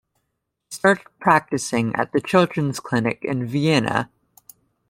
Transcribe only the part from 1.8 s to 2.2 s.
at the